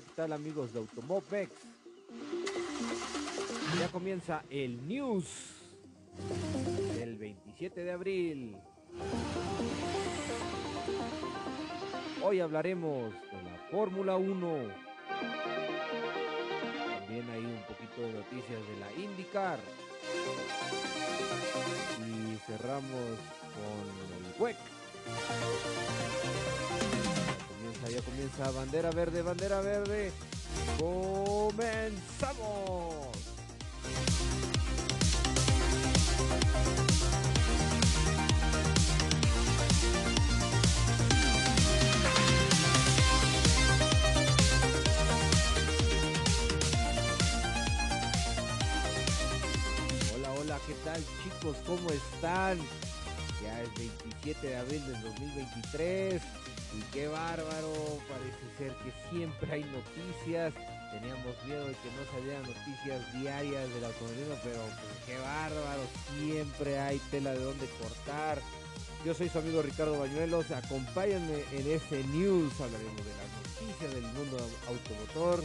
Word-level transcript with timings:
tal 0.00 0.32
amigos 0.32 0.72
de 0.72 0.80
Automopex? 0.80 1.50
Ya 3.78 3.88
comienza 3.88 4.42
el 4.50 4.86
news 4.86 5.26
del 6.94 7.16
27 7.16 7.84
de 7.84 7.92
abril. 7.92 8.56
Hoy 12.22 12.40
hablaremos 12.40 13.12
de 13.12 13.42
la 13.42 13.58
Fórmula 13.70 14.16
1. 14.16 14.56
También 16.98 17.30
hay 17.30 17.44
un 17.44 17.62
poquito 17.68 18.00
de 18.02 18.12
noticias 18.14 18.60
de 18.68 18.76
la 18.80 18.92
IndyCar. 18.92 19.58
Y 22.06 22.36
cerramos 22.46 23.18
con 23.54 23.86
el 24.16 24.42
WEC. 24.42 24.56
Ya 27.84 28.02
comienza. 28.02 28.50
Bandera 28.50 28.90
verde, 28.90 29.22
bandera 29.22 29.60
verde. 29.60 30.10
¡Comenzamos! 30.78 31.56
Hola, 50.14 50.32
hola, 50.32 50.58
¿qué 50.66 50.74
tal 50.84 51.04
chicos? 51.22 51.56
¿Cómo 51.66 51.90
están? 51.90 52.58
Ya 53.42 53.62
es 53.62 53.72
27 53.76 54.46
de 54.46 54.56
abril 54.56 54.84
del 54.86 55.02
2023 55.02 56.22
y 56.76 56.82
qué 56.92 57.08
bárbaro, 57.08 57.72
parece 58.08 58.46
ser 58.58 58.72
que 58.84 58.92
siempre 59.10 59.52
hay 59.52 59.64
noticias. 59.64 60.52
Teníamos 60.92 61.34
miedo 61.44 61.66
de 61.66 61.74
que 61.74 61.90
no 61.92 62.12
salieran 62.12 62.42
noticias 62.42 63.20
diarias 63.20 63.68
del 63.74 63.84
automovilismo, 63.84 64.36
pero 64.44 64.60
pues, 64.60 65.04
qué 65.06 65.18
bárbaro, 65.18 65.82
siempre 66.16 66.78
hay 66.78 66.98
tela 67.10 67.32
de 67.32 67.40
donde 67.42 67.66
cortar. 67.80 68.40
Yo 69.04 69.14
soy 69.14 69.28
su 69.28 69.38
amigo 69.38 69.62
Ricardo 69.62 69.98
Bañuelos, 69.98 70.50
acompáñenme 70.50 71.44
en 71.52 71.70
este 71.70 72.02
news, 72.04 72.52
hablaremos 72.60 72.96
de 72.96 73.12
las 73.12 73.30
noticias 73.60 73.94
del 73.94 74.12
mundo 74.12 74.38
automotor 74.68 75.44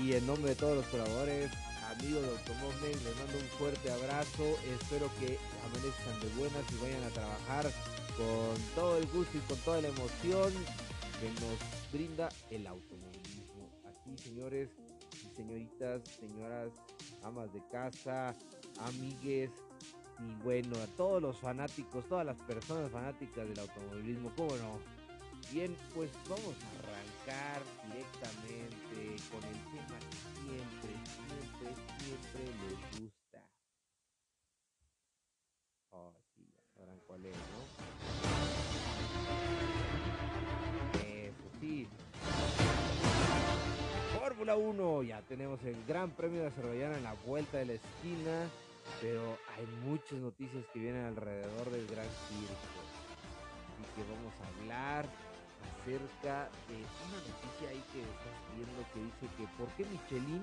y 0.00 0.14
en 0.14 0.26
nombre 0.26 0.50
de 0.50 0.56
todos 0.56 0.76
los 0.76 0.86
colaboradores, 0.86 1.50
amigos 1.90 2.22
de 2.22 2.30
Automóvil, 2.30 3.04
les 3.04 3.16
mando 3.16 3.38
un 3.38 3.58
fuerte 3.58 3.90
abrazo, 3.90 4.44
espero 4.80 5.10
que 5.20 5.38
amanezcan 5.64 6.20
de 6.20 6.28
buenas 6.36 6.64
y 6.72 6.82
vayan 6.82 7.04
a 7.04 7.10
trabajar 7.10 7.70
con 8.16 8.74
todo 8.74 8.98
el 8.98 9.06
gusto 9.08 9.38
y 9.38 9.40
con 9.40 9.58
toda 9.58 9.80
la 9.80 9.88
emoción 9.88 10.52
que 11.20 11.28
nos 11.40 11.92
brinda 11.92 12.28
el 12.50 12.66
automovilismo. 12.66 13.70
Así, 13.84 14.16
señores 14.18 14.70
y 15.24 15.36
señoritas, 15.36 16.02
señoras, 16.20 16.72
amas 17.22 17.52
de 17.52 17.62
casa, 17.70 18.34
amigues, 18.80 19.50
y 20.18 20.42
bueno, 20.42 20.76
a 20.78 20.86
todos 20.96 21.22
los 21.22 21.38
fanáticos, 21.38 22.06
todas 22.08 22.26
las 22.26 22.36
personas 22.40 22.90
fanáticas 22.90 23.48
del 23.48 23.58
automovilismo, 23.58 24.32
¿cómo 24.36 24.54
no? 24.56 24.78
Bien, 25.50 25.74
pues 25.94 26.10
vamos 26.28 26.54
a 26.62 26.68
arrancar 26.78 27.62
directamente 27.86 29.22
con 29.30 29.42
el 29.44 29.60
tema 29.70 29.98
que 29.98 30.16
siempre, 30.40 30.92
siempre, 31.26 31.68
siempre 31.98 32.42
les 32.62 33.00
gusta. 33.00 33.40
Oh, 35.90 36.12
sí, 36.34 36.52
cuál 37.06 37.26
es, 37.26 37.36
Fórmula 44.42 44.56
1, 44.56 45.02
ya 45.04 45.22
tenemos 45.28 45.62
el 45.62 45.76
Gran 45.86 46.10
Premio 46.10 46.40
de 46.40 46.48
Azerbaiyán 46.48 46.94
en 46.94 47.04
la 47.04 47.14
vuelta 47.24 47.58
de 47.58 47.66
la 47.66 47.72
esquina, 47.74 48.50
pero 49.00 49.38
hay 49.54 49.64
muchas 49.86 50.18
noticias 50.18 50.64
que 50.74 50.80
vienen 50.80 51.04
alrededor 51.04 51.70
del 51.70 51.86
Gran 51.86 52.10
Circo. 52.26 52.82
Así 53.70 53.86
que 53.94 54.02
vamos 54.02 54.34
a 54.42 54.48
hablar 54.50 55.06
acerca 55.62 56.50
de 56.66 56.74
una 56.74 57.18
noticia 57.22 57.68
ahí 57.70 57.84
que 57.94 58.02
estás 58.02 58.34
viendo 58.58 58.82
que 58.90 58.98
dice 59.06 59.24
que 59.38 59.46
por 59.54 59.68
qué 59.78 59.86
Michelin, 59.86 60.42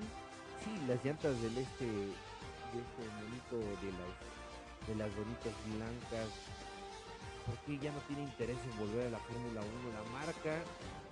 sí, 0.64 0.72
las 0.88 1.04
llantas 1.04 1.36
del 1.42 1.58
este, 1.58 1.84
de 1.84 2.80
este 2.80 3.04
monito 3.20 3.60
de 3.84 3.90
las, 4.00 4.12
de 4.88 4.94
las 4.96 5.10
bonitas 5.12 5.52
blancas, 5.76 6.28
¿por 7.44 7.56
qué 7.68 7.76
ya 7.76 7.92
no 7.92 8.00
tiene 8.08 8.22
interés 8.22 8.56
en 8.64 8.78
volver 8.80 9.08
a 9.08 9.10
la 9.10 9.20
Fórmula 9.28 9.60
1? 9.60 9.92
La 9.92 10.24
marca 10.24 10.56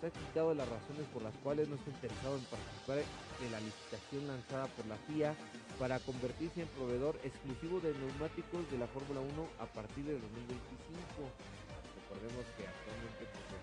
se 0.01 0.07
ha 0.07 0.09
explicado 0.09 0.55
las 0.55 0.69
razones 0.69 1.07
por 1.13 1.23
las 1.23 1.35
cuales 1.43 1.69
no 1.69 1.75
está 1.75 1.91
interesado 1.91 2.37
en 2.37 2.45
participar 2.47 2.97
de 2.99 3.51
la 3.51 3.61
licitación 3.61 4.27
lanzada 4.27 4.67
por 4.79 4.87
la 4.87 4.97
FIA 5.07 5.35
para 5.79 5.99
convertirse 6.01 6.63
en 6.63 6.69
proveedor 6.69 7.19
exclusivo 7.23 7.81
de 7.81 7.95
neumáticos 7.95 8.63
de 8.71 8.79
la 8.79 8.87
Fórmula 8.87 9.21
1 9.21 9.31
a 9.59 9.67
partir 9.67 10.05
del 10.07 10.21
2025. 10.23 11.27
Recordemos 11.99 12.45
que 12.57 12.63
actualmente 12.67 13.23
pues, 13.27 13.63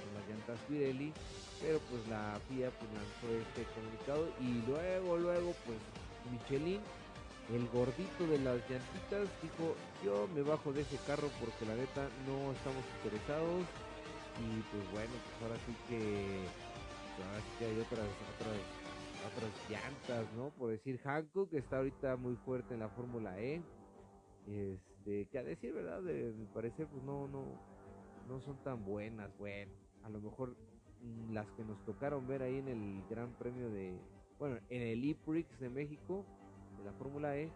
son 0.00 0.10
las 0.16 0.24
llantas 0.28 0.58
Pirelli, 0.68 1.12
pero 1.60 1.78
pues 1.92 2.00
la 2.08 2.40
FIA 2.48 2.68
pues, 2.72 2.88
lanzó 2.92 3.26
este 3.36 3.62
comunicado 3.76 4.24
y 4.40 4.64
luego, 4.64 5.16
luego 5.16 5.52
pues 5.68 5.80
Michelin, 6.32 6.80
el 7.52 7.68
gordito 7.68 8.24
de 8.24 8.40
las 8.40 8.56
llantitas, 8.68 9.28
dijo 9.44 9.76
yo 10.04 10.28
me 10.32 10.40
bajo 10.40 10.72
de 10.72 10.80
ese 10.80 10.96
carro 11.06 11.28
porque 11.40 11.68
la 11.68 11.76
neta 11.76 12.08
no 12.24 12.52
estamos 12.56 12.84
interesados 13.00 13.68
y 14.40 14.62
pues 14.70 14.92
bueno, 14.92 15.12
pues 15.12 15.42
ahora 15.42 15.56
sí 15.66 15.74
que, 15.88 16.44
pues, 17.16 17.28
ahora 17.28 17.40
sí 17.40 17.50
que 17.58 17.64
hay 17.66 17.78
otras, 17.78 18.08
otras, 18.34 18.58
otras 19.32 19.70
llantas, 19.70 20.32
¿no? 20.34 20.50
Por 20.50 20.70
decir 20.70 21.00
Hankook 21.04 21.50
que 21.50 21.58
está 21.58 21.78
ahorita 21.78 22.16
muy 22.16 22.34
fuerte 22.44 22.74
en 22.74 22.80
la 22.80 22.88
Fórmula 22.88 23.38
E. 23.38 23.62
Este, 24.46 25.26
que 25.26 25.38
a 25.38 25.42
decir 25.42 25.72
verdad, 25.72 26.02
de 26.02 26.32
mi 26.32 26.46
parecer, 26.46 26.86
pues 26.86 27.02
no, 27.04 27.28
no, 27.28 27.44
no 28.28 28.40
son 28.40 28.56
tan 28.62 28.84
buenas, 28.84 29.30
bueno, 29.38 29.72
a 30.02 30.08
lo 30.10 30.20
mejor 30.20 30.56
mm, 31.02 31.32
las 31.32 31.50
que 31.52 31.64
nos 31.64 31.82
tocaron 31.84 32.26
ver 32.26 32.42
ahí 32.42 32.58
en 32.58 32.68
el 32.68 33.02
Gran 33.08 33.32
Premio 33.38 33.70
de, 33.70 33.98
bueno, 34.38 34.58
en 34.68 34.82
el 34.82 35.02
E-Prix 35.10 35.58
de 35.60 35.70
México, 35.70 36.24
de 36.78 36.84
la 36.84 36.92
Fórmula 36.92 37.36
E, 37.36 37.50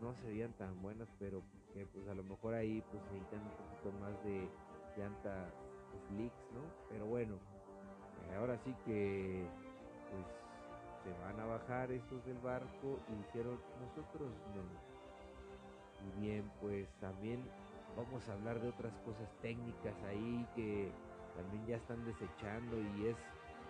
no 0.00 0.14
se 0.16 0.26
veían 0.26 0.52
tan 0.54 0.80
buenas, 0.82 1.08
pero 1.18 1.42
que 1.72 1.86
pues 1.86 2.08
a 2.08 2.14
lo 2.14 2.24
mejor 2.24 2.54
ahí 2.54 2.82
pues 2.90 3.02
necesitan 3.12 3.40
un 3.40 3.50
poquito 3.50 3.92
más 4.00 4.24
de 4.24 4.48
llantas 4.96 5.52
slicks, 6.08 6.52
¿no? 6.52 6.60
Pero 6.88 7.06
bueno, 7.06 7.34
eh, 7.34 8.36
ahora 8.36 8.58
sí 8.64 8.74
que 8.84 9.46
pues 10.10 10.26
se 11.04 11.20
van 11.22 11.40
a 11.40 11.46
bajar 11.46 11.90
estos 11.90 12.24
del 12.24 12.38
barco 12.38 12.98
y 13.08 13.14
dijeron 13.24 13.58
nosotros 13.80 14.28
no. 14.54 14.86
Y 16.06 16.20
bien, 16.20 16.50
pues 16.60 16.88
también 17.00 17.42
vamos 17.96 18.28
a 18.28 18.34
hablar 18.34 18.60
de 18.60 18.68
otras 18.68 18.92
cosas 19.04 19.28
técnicas 19.40 19.94
ahí 20.08 20.46
que 20.54 20.92
también 21.36 21.66
ya 21.66 21.76
están 21.76 22.04
desechando 22.04 22.78
y 22.78 23.06
es 23.06 23.16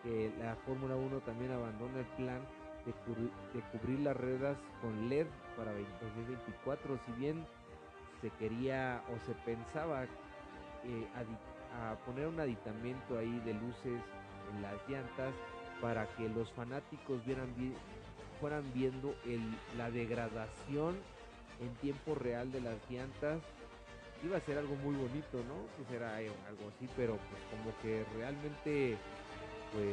que 0.02 0.32
la 0.38 0.56
Fórmula 0.66 0.96
1 0.96 1.20
también 1.20 1.52
abandona 1.52 2.00
el 2.00 2.06
plan 2.16 2.40
de, 2.84 2.92
cubrir, 2.92 3.30
de 3.54 3.60
cubrir 3.72 4.00
las 4.00 4.16
ruedas 4.16 4.56
con 4.80 5.08
LED 5.08 5.26
para 5.56 5.72
2024, 5.72 6.98
si 7.06 7.12
bien 7.12 7.44
se 8.20 8.30
quería 8.30 9.02
o 9.12 9.18
se 9.26 9.34
pensaba 9.44 10.04
eh, 10.04 11.08
a 11.76 11.96
poner 12.04 12.26
un 12.26 12.40
aditamento 12.40 13.18
ahí 13.18 13.40
de 13.44 13.54
luces 13.54 14.00
en 14.52 14.62
las 14.62 14.76
llantas 14.88 15.34
para 15.80 16.06
que 16.16 16.28
los 16.28 16.50
fanáticos 16.52 17.24
vieran 17.24 17.52
bien, 17.56 17.74
fueran 18.40 18.64
viendo 18.72 19.14
el, 19.26 19.42
la 19.76 19.90
degradación 19.90 20.96
en 21.60 21.74
tiempo 21.76 22.14
real 22.14 22.50
de 22.52 22.60
las 22.60 22.78
llantas. 22.90 23.40
Iba 24.22 24.38
a 24.38 24.40
ser 24.40 24.58
algo 24.58 24.74
muy 24.76 24.94
bonito 24.96 25.44
no 25.46 25.54
pues 25.76 25.90
era 25.90 26.16
algo 26.16 26.68
así 26.74 26.88
pero 26.96 27.18
pues 27.28 27.42
como 27.50 27.70
que 27.82 28.04
realmente 28.16 28.96
pues 29.72 29.86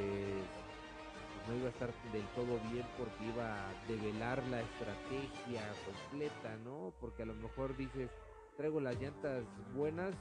no 1.48 1.56
iba 1.56 1.68
a 1.68 1.72
estar 1.72 1.94
del 2.14 2.26
todo 2.36 2.58
bien 2.72 2.86
porque 2.98 3.26
iba 3.26 3.70
a 3.70 3.74
develar 3.88 4.42
la 4.48 4.62
estrategia 4.62 5.62
completa 5.86 6.56
no 6.64 6.94
porque 7.02 7.24
a 7.24 7.26
lo 7.26 7.36
mejor 7.36 7.76
dices 7.76 8.10
traigo 8.56 8.80
las 8.80 9.00
llantas 9.00 9.44
buenas 9.76 10.14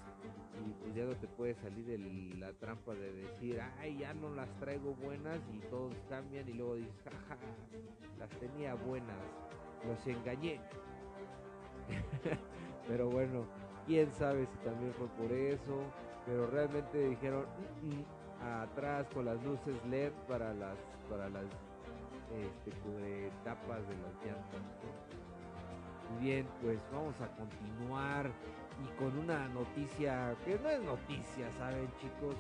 y 0.65 0.73
pues 0.83 0.95
ya 0.95 1.05
no 1.05 1.15
te 1.17 1.27
puede 1.29 1.55
salir 1.55 1.85
de 1.87 1.99
la 2.39 2.53
trampa 2.53 2.95
de 2.95 3.13
decir, 3.13 3.61
ay, 3.79 3.99
ya 3.99 4.15
no 4.15 4.31
las 4.31 4.49
traigo 4.59 4.95
buenas 4.95 5.41
y 5.53 5.59
todos 5.69 5.95
cambian 6.09 6.49
y 6.49 6.53
luego 6.53 6.77
dices, 6.77 6.95
jaja, 7.05 7.37
las 8.19 8.31
tenía 8.39 8.75
buenas, 8.75 9.17
los 9.87 10.07
engañé. 10.07 10.61
pero 12.89 13.11
bueno, 13.11 13.45
quién 13.87 14.13
sabe 14.13 14.47
si 14.47 14.59
también 14.59 14.93
fue 14.95 15.09
por 15.09 15.33
eso, 15.33 15.83
pero 16.27 16.47
realmente 16.47 17.09
dijeron, 17.09 17.47
mm, 17.83 17.89
mm, 17.89 18.05
atrás 18.63 19.07
con 19.13 19.25
las 19.25 19.43
luces 19.43 19.75
LED 19.87 20.13
para 20.29 20.55
las, 20.55 20.77
para 21.09 21.29
las 21.29 21.45
este, 22.35 23.31
tapas 23.45 23.87
de 23.89 23.95
las 23.97 24.15
llantas. 24.25 25.12
Bien, 26.21 26.47
pues 26.61 26.79
vamos 26.93 27.15
a 27.21 27.29
continuar 27.37 28.31
y 28.83 28.99
con 28.99 29.17
una 29.19 29.49
noticia 29.49 30.37
que 30.45 30.59
no 30.59 30.69
es 30.69 30.83
noticia, 30.83 31.51
¿saben 31.59 31.89
chicos? 32.01 32.37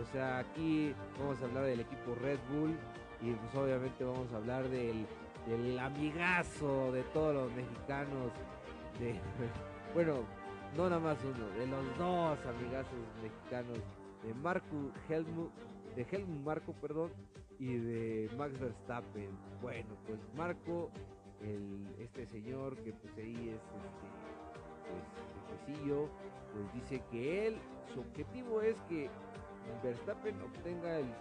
O 0.00 0.12
sea, 0.12 0.38
aquí 0.38 0.94
vamos 1.18 1.40
a 1.40 1.44
hablar 1.44 1.64
del 1.64 1.80
equipo 1.80 2.14
Red 2.20 2.38
Bull 2.50 2.76
Y 3.22 3.32
pues 3.32 3.54
obviamente 3.54 4.04
vamos 4.04 4.30
a 4.32 4.36
hablar 4.36 4.68
del, 4.68 5.06
del 5.46 5.78
amigazo 5.78 6.92
de 6.92 7.02
todos 7.04 7.34
los 7.34 7.52
mexicanos. 7.54 8.32
De, 9.00 9.18
bueno, 9.94 10.24
no 10.76 10.90
nada 10.90 11.00
más 11.00 11.18
uno, 11.24 11.48
de 11.58 11.66
los 11.66 11.98
dos 11.98 12.38
amigazos 12.46 12.98
mexicanos, 13.22 13.78
de 14.22 14.34
Marco 14.34 14.92
Helmut, 15.08 15.50
de 15.94 16.06
Helmut 16.10 16.44
Marco, 16.44 16.72
perdón, 16.74 17.10
y 17.58 17.76
de 17.76 18.30
Max 18.36 18.58
Verstappen. 18.58 19.30
Bueno, 19.62 19.96
pues 20.06 20.18
Marco, 20.36 20.90
el, 21.42 21.94
este 21.98 22.26
señor 22.26 22.76
que 22.78 22.92
pues 22.92 23.16
ahí 23.18 23.50
es 23.50 23.60
este, 23.60 24.26
pues, 25.84 26.10
pues 26.52 26.72
dice 26.74 27.02
que 27.10 27.48
él, 27.48 27.58
su 27.92 28.00
objetivo 28.00 28.62
es 28.62 28.76
que 28.88 29.10
Verstappen 29.82 30.40
obtenga 30.42 30.98
el, 30.98 31.12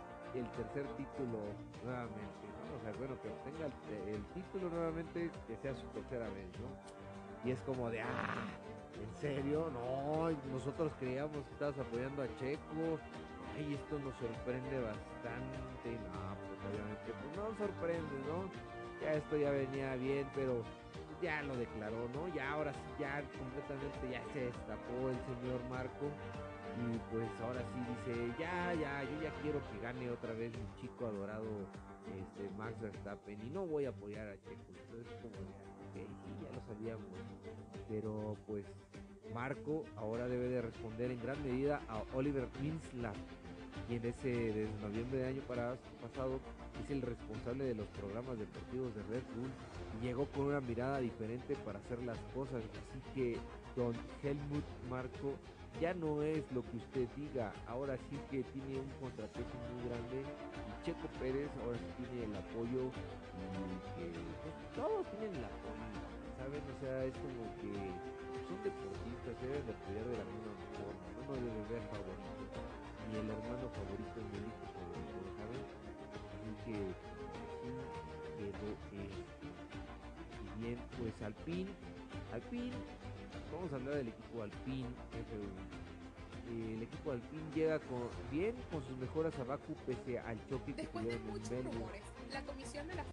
tercer 0.58 0.86
título 0.98 1.40
nuevamente, 1.84 2.46
¿no? 2.68 2.76
O 2.76 2.82
sea, 2.82 2.92
bueno, 2.98 3.16
que 3.22 3.30
obtenga 3.30 3.68
el, 4.08 4.24
título 4.34 4.70
nuevamente, 4.70 5.32
que 5.48 5.56
sea 5.58 5.74
su 5.74 5.88
tercera 5.88 6.28
vez, 6.30 6.48
¿no? 6.60 7.48
Y 7.48 7.52
es 7.52 7.62
como 7.62 7.90
de, 7.90 8.02
ah, 8.02 8.46
¿en 9.02 9.22
serio? 9.22 9.70
No, 9.72 10.30
nosotros 10.52 10.92
creíamos 11.00 11.46
que 11.46 11.54
estabas 11.54 11.80
apoyando 11.80 12.24
a 12.24 12.28
Checo, 12.36 13.00
ay, 13.56 13.76
esto 13.76 14.00
nos 14.00 14.16
sorprende 14.16 14.80
bastante. 14.80 15.90
No, 16.12 16.36
pues 16.36 16.74
obviamente, 16.74 17.14
pues 17.22 17.38
no 17.38 17.58
sorprende, 17.58 18.16
¿no? 18.28 18.85
Ya 19.02 19.14
esto 19.14 19.38
ya 19.38 19.52
venía 19.52 19.96
bien, 19.96 20.28
pero 20.36 20.64
ya 21.22 21.42
lo 21.44 21.56
declaró, 21.56 22.10
¿no? 22.14 22.34
Ya 22.34 22.52
ahora 22.52 22.74
sí, 22.74 22.80
ya 23.00 23.24
completamente 23.38 24.10
ya 24.12 24.22
se 24.34 24.46
destapó 24.46 25.10
el 25.10 25.18
señor 25.26 25.62
Marco. 25.70 26.10
Y 26.76 26.98
pues 27.10 27.30
ahora 27.42 27.62
sí 27.62 27.80
dice, 27.88 28.34
ya, 28.38 28.74
ya, 28.74 29.04
yo 29.04 29.22
ya 29.22 29.32
quiero 29.42 29.62
que 29.72 29.80
gane 29.80 30.10
otra 30.12 30.34
vez 30.34 30.52
mi 30.52 30.82
chico 30.82 31.08
adorado 31.08 31.46
este, 32.14 32.50
Max 32.58 32.80
Verstappen 32.82 33.40
y 33.48 33.50
no 33.50 33.66
voy 33.66 33.86
a 33.86 33.90
apoyar 33.90 34.28
a 34.28 34.34
Checo. 34.34 34.66
Entonces 34.70 35.14
como 35.22 35.36
de, 35.36 36.04
ok, 36.04 36.10
sí, 36.26 36.44
ya 36.44 36.52
lo 36.52 36.62
sabíamos. 36.68 37.08
Pero 37.88 38.36
pues 38.46 38.66
Marco 39.34 39.86
ahora 39.96 40.28
debe 40.28 40.50
de 40.50 40.62
responder 40.62 41.12
en 41.12 41.22
gran 41.22 41.42
medida 41.44 41.82
a 41.88 42.04
Oliver 42.14 42.48
Winslar, 42.62 43.16
quien 43.88 44.06
ese 44.06 44.30
desde 44.30 44.82
noviembre 44.82 45.20
del 45.20 45.38
año 45.38 45.42
pasado 46.02 46.40
es 46.84 46.92
el 46.92 47.02
responsable 47.02 47.66
de 47.66 47.76
los 47.76 47.88
programas 47.88 48.38
deportivos 48.38 48.96
de 48.96 49.04
Red 49.04 49.24
Bull. 49.36 49.52
Y 50.00 50.06
llegó 50.06 50.26
con 50.32 50.48
una 50.48 50.62
mirada 50.62 51.00
diferente 51.00 51.56
para 51.66 51.80
hacer 51.80 52.02
las 52.04 52.18
cosas. 52.34 52.64
Así 52.64 53.02
que 53.14 53.38
don 53.76 53.94
Helmut 54.24 54.66
Marco 54.90 55.34
ya 55.80 55.94
no 55.94 56.22
es 56.24 56.44
lo 56.54 56.62
que 56.64 56.78
usted 56.78 57.08
diga, 57.18 57.52
ahora 57.68 57.98
sí 58.10 58.18
que 58.32 58.44
tiene 58.56 58.80
un 58.80 58.90
contrapeso 59.00 59.56
muy 59.72 59.90
grande. 59.90 60.24
Y 60.24 60.86
Checo 60.86 61.08
Pérez 61.20 61.50
ahora 61.64 61.78
sí 61.78 62.04
tiene 62.04 62.26
el 62.26 62.36
apoyo 62.36 62.88
y 62.88 63.76
que 63.96 64.08
pues, 64.16 64.56
todos 64.76 65.06
tienen 65.12 65.36
el 65.36 65.46
apoyo, 65.46 65.88
¿saben? 66.40 66.64
O 66.64 66.76
sea, 66.80 67.04
es 67.04 67.14
como 67.20 67.44
que 67.60 67.72
son 68.48 68.58
deportistas, 68.64 69.36
deben 69.42 69.66
de 69.68 69.74
apoyar 69.74 70.06
de 70.06 70.18
la 70.18 70.26
misma 70.32 70.54
forma, 70.80 71.04
uno 71.28 71.34
debe 71.36 71.62
ver 71.76 71.84
favorito 71.92 72.75
y 73.16 73.20
el 73.20 73.30
hermano 73.30 73.70
favorito 73.70 74.20
es 74.20 74.28
mi 74.32 74.40
hijo 74.44 74.66
favorito, 74.76 75.24
¿saben? 75.38 75.64
Así 76.36 76.52
que 76.66 76.76
así 77.54 77.66
quedó 78.38 78.66
esto. 78.74 79.48
Y 80.44 80.60
bien, 80.60 80.78
pues 80.98 81.22
Alpine, 81.22 81.72
Alpine, 82.34 82.76
vamos 83.52 83.72
a 83.72 83.76
hablar 83.76 83.96
del 83.96 84.08
equipo 84.10 84.44
Alpine 84.44 84.90
F1. 85.14 86.76
el 86.76 86.84
equipo 86.84 87.12
Alpine 87.12 87.56
llega 87.56 87.80
con, 87.80 88.10
bien 88.32 88.56
con 88.72 88.84
sus 88.86 88.98
mejoras 88.98 89.38
a 89.40 89.44
Baku 89.44 89.74
pese 89.86 90.20
al 90.20 90.38
choque 90.48 90.74
que 90.76 90.88
tuvieron 90.88 91.22
en 91.22 91.42
Melbourne. 91.50 92.02
La 92.32 92.44
comisión 92.46 92.88
de 92.88 92.96
la 92.96 93.06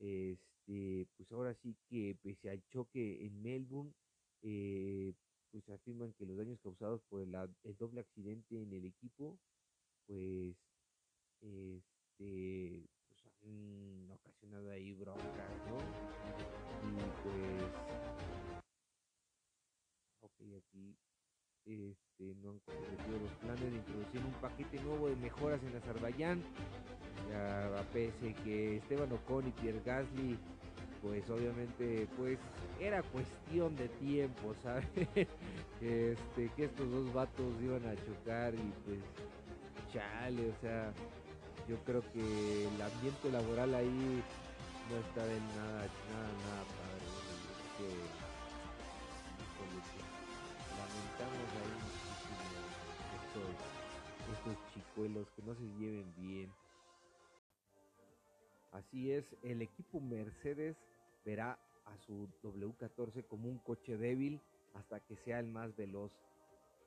este, 0.00 1.06
pues 1.16 1.30
ahora 1.30 1.54
sí 1.54 1.76
que 1.88 2.16
pese 2.22 2.50
al 2.50 2.62
choque 2.70 3.24
en 3.24 3.40
Melbourne, 3.40 3.92
eh, 4.42 5.12
pues 5.52 5.68
afirman 5.68 6.14
que 6.14 6.24
los 6.24 6.36
daños 6.36 6.58
causados 6.60 7.02
por 7.10 7.20
el, 7.20 7.30
doble 7.78 8.00
accidente 8.00 8.60
en 8.60 8.72
el 8.72 8.86
equipo, 8.86 9.38
pues, 10.06 10.56
este, 11.42 12.88
pues 13.06 13.26
han 13.44 14.10
ocasionado 14.10 14.70
ahí 14.70 14.94
broncas, 14.94 15.50
¿no? 15.68 15.78
Y 16.88 16.96
pues, 17.22 17.70
ok, 20.22 20.40
aquí, 20.56 20.96
este, 21.66 22.34
no 22.36 22.52
han 22.52 22.58
comprometido 22.60 23.18
los 23.18 23.32
planes 23.32 23.70
de 23.70 23.76
introducir 23.76 24.24
un 24.24 24.40
paquete 24.40 24.82
nuevo 24.82 25.08
de 25.08 25.16
mejoras 25.16 25.62
en 25.62 25.76
Azerbaiyán, 25.76 26.42
ya 27.28 27.78
a 27.78 27.82
pese 27.92 28.34
que 28.42 28.78
Esteban 28.78 29.12
Ocon 29.12 29.48
y 29.48 29.52
Pierre 29.52 29.82
Gasly 29.84 30.38
pues 31.02 31.28
obviamente 31.28 32.06
pues 32.16 32.38
era 32.80 33.02
cuestión 33.02 33.74
de 33.76 33.88
tiempo, 33.88 34.54
¿sabes? 34.62 34.86
este, 35.80 36.50
que 36.56 36.64
estos 36.64 36.90
dos 36.90 37.12
vatos 37.12 37.52
iban 37.62 37.84
a 37.86 37.94
chocar 37.96 38.54
y 38.54 38.72
pues 38.86 38.98
chale, 39.92 40.48
o 40.48 40.60
sea, 40.60 40.92
yo 41.68 41.76
creo 41.84 42.02
que 42.12 42.68
el 42.68 42.80
ambiente 42.80 43.30
laboral 43.30 43.74
ahí 43.74 44.22
no 44.88 44.96
está 44.96 45.24
de 45.26 45.40
nada, 45.56 45.86
nada, 46.10 46.30
nada 46.46 46.64
padre. 46.78 47.06
Que, 47.78 47.88
lamentamos 50.78 51.48
ahí 51.58 51.72
muchísimo 51.82 52.46
estos, 53.18 53.50
estos 54.34 54.56
chicuelos 54.72 55.26
que 55.34 55.42
no 55.42 55.54
se 55.54 55.66
lleven 55.78 56.14
bien. 56.16 56.61
Así 58.72 59.12
es, 59.12 59.24
el 59.42 59.60
equipo 59.60 60.00
Mercedes 60.00 60.76
verá 61.26 61.58
a 61.84 61.96
su 61.98 62.26
W14 62.42 63.26
como 63.26 63.48
un 63.48 63.58
coche 63.58 63.98
débil 63.98 64.40
hasta 64.72 65.00
que 65.00 65.16
sea 65.16 65.40
el 65.40 65.46
más 65.46 65.76
veloz. 65.76 66.10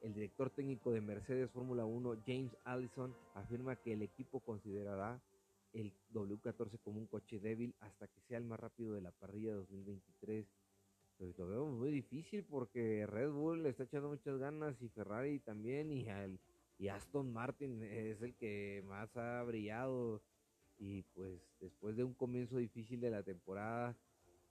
El 0.02 0.16
director 0.16 0.50
técnico 0.50 0.92
de 0.92 1.02
Mercedes 1.02 1.52
Fórmula 1.52 1.86
1, 1.86 2.24
James 2.26 2.58
Allison, 2.64 3.16
afirma 3.36 3.76
que 3.76 3.94
el 3.94 4.02
equipo 4.02 4.40
considerará 4.40 5.22
el 5.74 5.94
W14 6.14 6.80
como 6.84 7.00
un 7.00 7.06
coche 7.06 7.40
débil 7.40 7.76
hasta 7.82 8.08
que 8.08 8.20
sea 8.22 8.40
el 8.40 8.46
más 8.46 8.60
rápido 8.60 8.94
de 8.94 9.02
la 9.02 9.12
parrilla 9.12 9.54
2023. 9.54 10.46
Pues 11.18 11.38
lo 11.38 11.48
veo 11.48 11.68
muy 11.68 11.92
difícil 11.92 12.44
porque 12.44 13.06
Red 13.06 13.30
Bull 13.30 13.62
le 13.62 13.70
está 13.70 13.84
echando 13.84 14.10
muchas 14.10 14.38
ganas 14.40 14.76
y 14.82 14.90
Ferrari 14.90 15.40
también 15.40 15.92
y 16.78 16.88
Aston 16.88 17.32
Martin 17.32 17.84
es 17.84 18.22
el 18.22 18.34
que 18.36 18.84
más 18.88 19.16
ha 19.16 19.44
brillado 19.44 20.22
y 20.78 21.04
pues 21.14 21.42
después 21.60 21.96
de 21.96 22.04
un 22.04 22.14
comienzo 22.14 22.58
difícil 22.58 23.00
de 23.00 23.10
la 23.10 23.24
temporada 23.24 23.96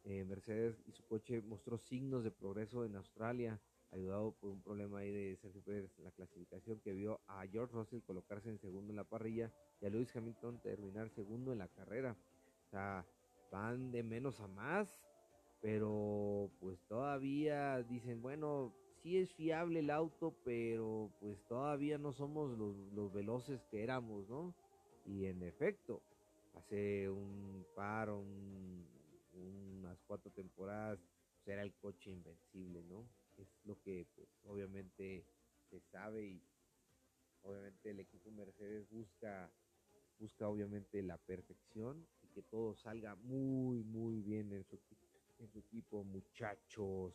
eh, 0.04 0.22
Mercedes 0.24 0.82
y 0.86 0.92
su 0.92 1.02
coche 1.06 1.40
mostró 1.40 1.78
signos 1.78 2.24
de 2.24 2.30
progreso 2.30 2.84
en 2.84 2.94
Australia, 2.96 3.58
ayudado 3.90 4.32
por 4.32 4.50
un 4.50 4.60
problema 4.60 4.98
ahí 4.98 5.10
de 5.10 5.36
Sergio 5.36 5.62
Pérez 5.62 5.90
la 5.98 6.10
clasificación 6.10 6.78
que 6.80 6.92
vio 6.92 7.20
a 7.26 7.46
George 7.46 7.72
Russell 7.72 8.02
colocarse 8.02 8.50
en 8.50 8.58
segundo 8.58 8.92
en 8.92 8.96
la 8.96 9.04
parrilla 9.04 9.50
y 9.80 9.86
a 9.86 9.88
Lewis 9.88 10.14
Hamilton 10.14 10.60
terminar 10.60 11.08
segundo 11.08 11.52
en 11.52 11.58
la 11.58 11.68
carrera. 11.68 12.16
O 12.66 12.70
sea, 12.70 13.06
van 13.50 13.92
de 13.92 14.02
menos 14.02 14.40
a 14.40 14.46
más, 14.48 15.00
pero 15.62 16.50
pues 16.60 16.78
todavía 16.86 17.82
dicen, 17.82 18.20
bueno, 18.20 18.74
sí 19.02 19.16
es 19.16 19.32
fiable 19.32 19.78
el 19.78 19.88
auto, 19.88 20.34
pero 20.44 21.10
pues 21.18 21.42
todavía 21.46 21.96
no 21.96 22.12
somos 22.12 22.58
los, 22.58 22.76
los 22.92 23.10
veloces 23.10 23.64
que 23.70 23.82
éramos, 23.82 24.28
¿no? 24.28 24.54
Y 25.06 25.26
en 25.26 25.42
efecto, 25.42 26.02
hace 26.54 27.08
un 27.08 27.66
par, 27.74 28.10
un, 28.10 28.86
unas 29.32 30.00
cuatro 30.06 30.30
temporadas, 30.30 30.98
pues 31.36 31.48
era 31.48 31.62
el 31.62 31.74
coche 31.74 32.10
invencible, 32.10 32.82
¿no? 32.84 33.08
Es 33.36 33.48
lo 33.64 33.80
que 33.80 34.06
pues 34.14 34.28
obviamente 34.44 35.26
se 35.70 35.80
sabe 35.80 36.24
y 36.24 36.42
obviamente 37.42 37.90
el 37.90 38.00
equipo 38.00 38.30
Mercedes 38.30 38.88
busca 38.90 39.50
busca 40.18 40.48
obviamente 40.48 41.02
la 41.02 41.18
perfección 41.18 42.06
y 42.22 42.28
que 42.28 42.42
todo 42.42 42.74
salga 42.76 43.16
muy 43.16 43.82
muy 43.82 44.20
bien 44.20 44.52
en 44.52 44.64
su, 44.64 44.78
en 45.38 45.48
su 45.48 45.58
equipo 45.58 46.04
muchachos 46.04 47.14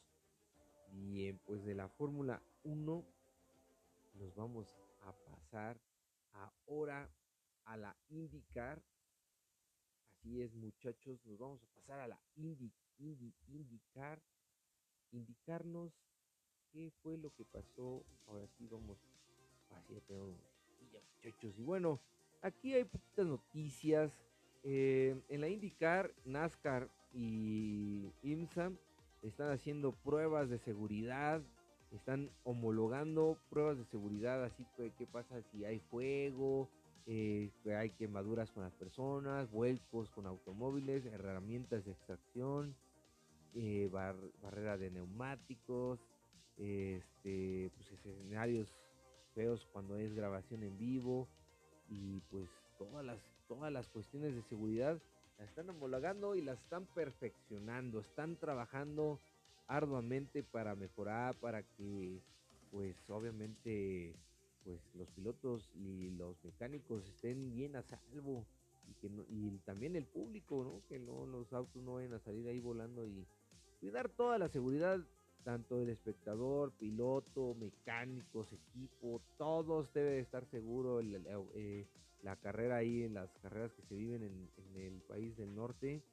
bien 0.91 1.39
pues 1.45 1.63
de 1.63 1.75
la 1.75 1.87
Fórmula 1.87 2.41
1 2.63 3.05
nos 4.15 4.35
vamos 4.35 4.75
a 5.01 5.13
pasar 5.13 5.79
ahora 6.33 7.09
a 7.65 7.77
la 7.77 7.95
IndyCar 8.09 8.81
Así 10.19 10.41
es, 10.41 10.53
muchachos, 10.53 11.17
nos 11.25 11.39
vamos 11.39 11.63
a 11.63 11.75
pasar 11.75 12.01
a 12.01 12.07
la 12.07 12.19
indi, 12.35 12.69
indi, 12.97 13.33
indicar, 13.47 14.21
indicarnos 15.13 15.93
qué 16.73 16.91
fue 17.01 17.17
lo 17.17 17.33
que 17.35 17.45
pasó. 17.45 18.03
Ahora 18.27 18.45
sí 18.57 18.67
vamos 18.67 18.97
así 19.71 19.93
tengo 20.07 20.35
muchachos. 21.23 21.57
Y 21.57 21.63
bueno, 21.63 22.01
aquí 22.41 22.73
hay 22.73 22.83
poquitas 22.83 23.27
noticias. 23.27 24.11
Eh, 24.63 25.17
en 25.29 25.39
la 25.39 25.47
IndyCar, 25.47 26.13
NASCAR 26.25 26.89
y 27.13 28.11
IMSA 28.21 28.73
están 29.21 29.51
haciendo 29.51 29.93
pruebas 29.93 30.49
de 30.49 30.59
seguridad, 30.59 31.41
están 31.91 32.29
homologando 32.43 33.37
pruebas 33.49 33.77
de 33.77 33.85
seguridad, 33.85 34.43
así 34.43 34.65
que 34.75 34.91
qué 34.97 35.07
pasa 35.07 35.41
si 35.43 35.63
hay 35.63 35.79
fuego, 35.79 36.69
eh, 37.05 37.51
hay 37.77 37.91
quemaduras 37.91 38.51
con 38.51 38.63
las 38.63 38.73
personas, 38.73 39.49
vuelcos 39.51 40.09
con 40.11 40.25
automóviles, 40.25 41.05
herramientas 41.05 41.85
de 41.85 41.91
extracción, 41.91 42.75
eh, 43.53 43.89
barrera 44.41 44.77
de 44.77 44.91
neumáticos, 44.91 45.99
este, 46.57 47.71
pues 47.75 47.91
escenarios 47.91 48.67
feos 49.33 49.65
cuando 49.71 49.97
es 49.97 50.13
grabación 50.13 50.63
en 50.63 50.77
vivo 50.77 51.27
y 51.89 52.19
pues 52.29 52.49
todas 52.77 53.05
las, 53.05 53.19
todas 53.47 53.71
las 53.71 53.87
cuestiones 53.87 54.35
de 54.35 54.41
seguridad 54.43 54.99
las 55.37 55.49
están 55.49 55.69
homologando 55.69 56.35
y 56.35 56.41
las 56.41 56.59
están 56.59 56.85
perfeccionando, 56.87 58.01
están 58.01 58.35
trabajando 58.35 59.19
arduamente 59.67 60.43
para 60.43 60.75
mejorar, 60.75 61.35
para 61.35 61.63
que 61.63 62.21
pues 62.71 62.95
obviamente 63.09 64.15
pues 64.63 64.79
los 64.95 65.09
pilotos 65.11 65.71
y 65.75 66.11
los 66.11 66.43
mecánicos 66.43 67.07
estén 67.07 67.51
bien 67.51 67.75
a 67.75 67.83
salvo 67.83 68.45
y 68.87 68.93
que 68.95 69.09
y 69.29 69.57
también 69.65 69.95
el 69.95 70.05
público, 70.05 70.63
¿no? 70.63 70.81
Que 70.87 70.99
no 70.99 71.25
los 71.25 71.53
autos 71.53 71.81
no 71.83 71.95
vayan 71.95 72.13
a 72.13 72.19
salir 72.19 72.47
ahí 72.47 72.59
volando 72.59 73.05
y 73.07 73.25
cuidar 73.79 74.09
toda 74.09 74.37
la 74.37 74.49
seguridad 74.49 74.99
tanto 75.43 75.81
el 75.81 75.89
espectador, 75.89 76.71
piloto, 76.73 77.55
mecánicos, 77.55 78.51
equipo, 78.51 79.21
todos 79.37 79.91
deben 79.93 80.19
estar 80.19 80.45
seguros. 80.45 81.03
Eh, 81.55 81.87
la 82.21 82.35
carrera 82.35 82.77
ahí 82.77 83.03
en 83.03 83.13
las 83.13 83.29
carreras 83.37 83.73
que 83.73 83.81
se 83.83 83.95
viven 83.95 84.23
en, 84.23 84.49
el 84.75 85.01
país 85.01 85.35
del 85.37 85.55
norte. 85.55 86.03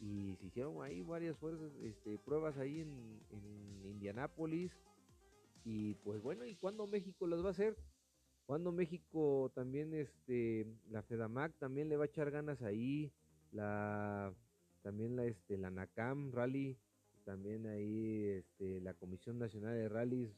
Y 0.00 0.36
se 0.36 0.46
hicieron 0.46 0.82
ahí 0.82 1.02
varias 1.02 1.36
fuerzas, 1.38 1.72
este, 1.82 2.18
pruebas 2.18 2.56
ahí 2.58 2.80
en, 2.80 3.20
en 3.30 3.90
Indianápolis. 3.90 4.72
Y 5.70 5.92
pues 5.96 6.22
bueno, 6.22 6.46
¿y 6.46 6.54
cuándo 6.54 6.86
México 6.86 7.26
las 7.26 7.44
va 7.44 7.48
a 7.48 7.50
hacer? 7.50 7.76
Cuando 8.46 8.72
México 8.72 9.52
también, 9.54 9.92
este, 9.92 10.66
la 10.88 11.02
FEDAMAC 11.02 11.58
también 11.58 11.90
le 11.90 11.98
va 11.98 12.04
a 12.04 12.06
echar 12.06 12.30
ganas 12.30 12.62
ahí, 12.62 13.12
la, 13.52 14.32
también 14.82 15.14
la, 15.14 15.26
este, 15.26 15.58
la 15.58 15.70
NACAM 15.70 16.32
Rally, 16.32 16.78
también 17.26 17.66
ahí, 17.66 18.24
este, 18.28 18.80
la 18.80 18.94
Comisión 18.94 19.38
Nacional 19.38 19.74
de 19.74 19.90
Rallys, 19.90 20.30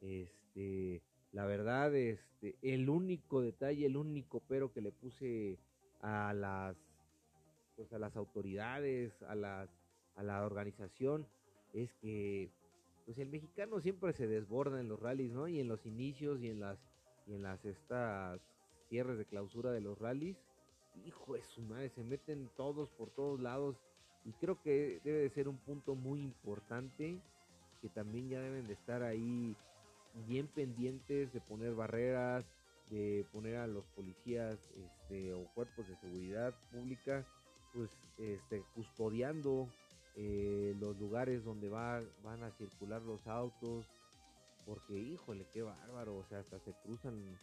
este, 0.00 1.02
la 1.32 1.44
verdad, 1.44 1.94
este, 1.94 2.56
el 2.62 2.88
único 2.88 3.42
detalle, 3.42 3.84
el 3.84 3.98
único 3.98 4.40
pero 4.48 4.72
que 4.72 4.80
le 4.80 4.90
puse 4.90 5.58
a 6.00 6.32
las, 6.32 6.78
pues 7.76 7.92
a 7.92 7.98
las 7.98 8.16
autoridades, 8.16 9.12
a 9.24 9.34
las, 9.34 9.68
a 10.14 10.22
la 10.22 10.46
organización, 10.46 11.26
es 11.74 11.92
que, 12.00 12.50
pues 13.04 13.18
el 13.18 13.28
mexicano 13.28 13.80
siempre 13.80 14.12
se 14.12 14.26
desborda 14.26 14.80
en 14.80 14.88
los 14.88 15.00
rallies, 15.00 15.32
¿no? 15.32 15.48
Y 15.48 15.60
en 15.60 15.68
los 15.68 15.84
inicios 15.86 16.40
y 16.40 16.48
en 16.48 16.60
las 16.60 16.78
y 17.26 17.34
en 17.34 17.42
las 17.42 17.64
estas 17.64 18.40
cierres 18.88 19.18
de 19.18 19.24
clausura 19.24 19.70
de 19.70 19.80
los 19.80 19.98
rallies, 19.98 20.36
hijo 21.06 21.34
de 21.34 21.42
su 21.44 21.62
madre, 21.62 21.88
se 21.90 22.04
meten 22.04 22.50
todos 22.56 22.90
por 22.90 23.10
todos 23.10 23.40
lados 23.40 23.76
y 24.24 24.32
creo 24.32 24.60
que 24.60 25.00
debe 25.04 25.20
de 25.20 25.30
ser 25.30 25.48
un 25.48 25.58
punto 25.58 25.94
muy 25.94 26.20
importante 26.20 27.20
que 27.80 27.88
también 27.88 28.28
ya 28.28 28.40
deben 28.40 28.66
de 28.66 28.74
estar 28.74 29.02
ahí 29.02 29.56
bien 30.26 30.46
pendientes 30.46 31.32
de 31.32 31.40
poner 31.40 31.74
barreras, 31.74 32.44
de 32.90 33.26
poner 33.32 33.56
a 33.56 33.66
los 33.66 33.84
policías 33.86 34.70
este, 34.76 35.32
o 35.32 35.46
cuerpos 35.54 35.88
de 35.88 35.96
seguridad 35.96 36.54
pública 36.70 37.26
pues 37.72 37.90
este, 38.18 38.62
custodiando 38.74 39.68
eh, 40.16 40.74
los 40.78 40.98
lugares 40.98 41.44
donde 41.44 41.68
va, 41.68 42.02
van 42.22 42.42
a 42.42 42.50
circular 42.52 43.02
los 43.02 43.26
autos, 43.26 43.86
porque 44.66 44.94
híjole, 44.94 45.46
qué 45.52 45.62
bárbaro, 45.62 46.16
o 46.16 46.24
sea, 46.24 46.40
hasta 46.40 46.58
se 46.60 46.72
cruzan 46.84 47.38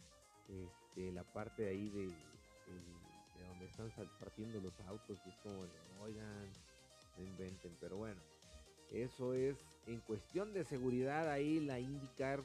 este, 0.48 1.12
la 1.12 1.24
parte 1.24 1.68
ahí 1.68 1.88
de, 1.90 2.06
de, 2.06 3.46
donde 3.48 3.66
están 3.66 3.90
partiendo 4.18 4.60
los 4.60 4.78
autos 4.80 5.18
y 5.26 5.30
es 5.30 5.36
como, 5.38 5.66
oigan, 6.02 6.48
no 7.18 7.24
inventen, 7.24 7.76
pero 7.80 7.96
bueno, 7.96 8.20
eso 8.90 9.34
es 9.34 9.56
en 9.86 10.00
cuestión 10.00 10.52
de 10.52 10.64
seguridad 10.64 11.28
ahí 11.28 11.60
la 11.60 11.78
indicar 11.78 12.44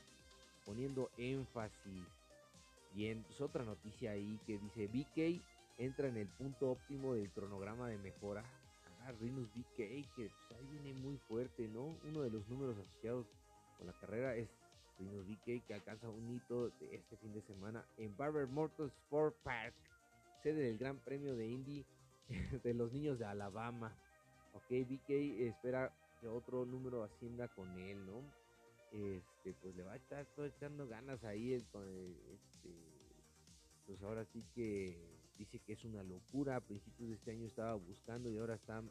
poniendo 0.65 1.09
énfasis. 1.17 2.07
Bien, 2.93 3.23
pues 3.23 3.41
otra 3.41 3.63
noticia 3.63 4.11
ahí 4.11 4.39
que 4.45 4.57
dice 4.57 4.87
BK 4.87 5.41
entra 5.77 6.07
en 6.07 6.17
el 6.17 6.27
punto 6.27 6.71
óptimo 6.71 7.13
del 7.13 7.29
cronograma 7.31 7.87
de 7.89 7.97
mejora. 7.97 8.43
Ah, 9.05 9.11
Rinus 9.21 9.47
BK, 9.53 9.75
que 9.77 10.03
pues, 10.15 10.31
ahí 10.57 10.65
viene 10.65 10.99
muy 10.99 11.15
fuerte, 11.27 11.67
¿no? 11.67 11.95
Uno 12.05 12.23
de 12.23 12.31
los 12.31 12.47
números 12.47 12.75
asociados 12.79 13.27
con 13.77 13.85
la 13.85 13.93
carrera 13.93 14.35
es 14.35 14.49
Rinus 14.97 15.27
BK 15.27 15.63
que 15.67 15.73
alcanza 15.75 16.09
un 16.09 16.31
hito 16.31 16.71
de 16.79 16.95
este 16.95 17.15
fin 17.17 17.31
de 17.31 17.41
semana 17.43 17.85
en 17.97 18.17
Barber 18.17 18.47
Motorsport 18.47 19.35
Park, 19.43 19.75
sede 20.41 20.63
del 20.63 20.79
Gran 20.79 20.97
Premio 20.97 21.35
de 21.35 21.47
Indy 21.47 21.85
de 22.63 22.73
los 22.73 22.93
niños 22.93 23.19
de 23.19 23.25
Alabama. 23.25 23.95
Ok, 24.53 24.69
BK 24.69 25.09
espera 25.49 25.93
que 26.19 26.27
otro 26.27 26.65
número 26.65 27.03
ascienda 27.03 27.47
con 27.49 27.77
él, 27.77 28.03
¿no? 28.07 28.23
Este, 28.91 29.53
pues 29.61 29.75
le 29.75 29.83
va 29.83 29.93
a 29.93 29.97
estar 29.97 30.25
todo 30.35 30.47
echando 30.47 30.87
ganas 30.87 31.23
ahí, 31.25 31.53
este, 31.53 32.15
pues 33.85 34.01
ahora 34.01 34.25
sí 34.25 34.43
que 34.55 35.14
dice 35.37 35.59
que 35.59 35.73
es 35.73 35.83
una 35.83 36.03
locura. 36.03 36.57
A 36.57 36.61
principios 36.61 37.09
de 37.09 37.15
este 37.15 37.31
año 37.31 37.45
estaba 37.45 37.75
buscando 37.75 38.29
y 38.29 38.37
ahora 38.37 38.55
está 38.55 38.81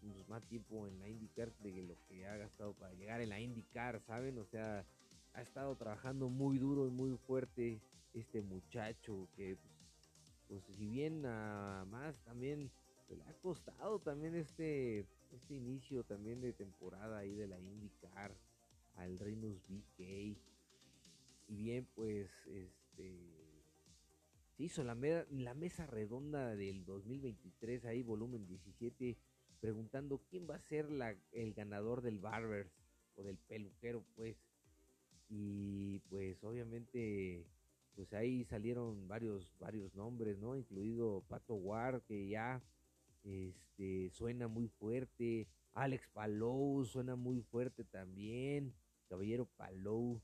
pues, 0.00 0.28
más 0.28 0.44
tiempo 0.46 0.86
en 0.86 0.98
la 0.98 1.08
IndyCar 1.08 1.52
de 1.58 1.82
lo 1.82 1.96
que 2.08 2.26
ha 2.26 2.36
gastado 2.36 2.74
para 2.74 2.94
llegar 2.94 3.20
en 3.20 3.30
la 3.30 3.40
IndyCar, 3.40 4.00
¿saben? 4.02 4.38
O 4.38 4.44
sea, 4.44 4.84
ha 5.34 5.42
estado 5.42 5.74
trabajando 5.76 6.28
muy 6.28 6.58
duro 6.58 6.86
y 6.86 6.90
muy 6.90 7.16
fuerte 7.26 7.80
este 8.12 8.40
muchacho 8.40 9.28
que 9.34 9.56
pues, 9.56 10.62
pues 10.64 10.76
si 10.76 10.86
bien 10.86 11.22
nada 11.22 11.84
más 11.86 12.16
también 12.24 12.70
le 13.08 13.22
ha 13.24 13.32
costado 13.42 13.98
también 13.98 14.34
este 14.36 15.06
este 15.32 15.54
inicio 15.54 16.04
también 16.04 16.40
de 16.40 16.52
temporada 16.52 17.18
ahí 17.18 17.34
de 17.34 17.48
la 17.48 17.58
IndyCar 17.58 18.32
al 18.96 19.18
Rinus 19.18 19.60
BK 19.68 20.00
y 20.00 20.36
bien 21.48 21.88
pues 21.94 22.30
este 22.46 23.33
se 24.56 24.62
hizo 24.62 24.84
la, 24.84 24.94
mesa 24.94 25.86
redonda 25.86 26.54
del 26.54 26.84
2023 26.84 27.84
ahí 27.86 28.02
volumen 28.02 28.46
17 28.46 29.16
preguntando 29.60 30.20
quién 30.30 30.48
va 30.48 30.56
a 30.56 30.60
ser 30.60 30.88
el 31.32 31.54
ganador 31.54 32.02
del 32.02 32.18
Barbers 32.20 32.70
o 33.16 33.22
del 33.22 33.38
peluquero 33.38 34.04
pues. 34.14 34.36
Y 35.28 36.00
pues 36.10 36.44
obviamente 36.44 37.46
pues 37.96 38.12
ahí 38.12 38.44
salieron 38.44 39.08
varios 39.08 39.56
varios 39.58 39.94
nombres 39.94 40.38
no 40.38 40.56
incluido 40.56 41.24
Pato 41.28 41.54
War 41.54 42.02
que 42.02 42.28
ya 42.28 42.62
este 43.24 44.10
suena 44.10 44.46
muy 44.46 44.68
fuerte. 44.68 45.48
Alex 45.72 46.06
Palou 46.12 46.84
suena 46.84 47.16
muy 47.16 47.40
fuerte 47.40 47.84
también. 47.84 48.72
Caballero 49.08 49.46
Palou. 49.56 50.20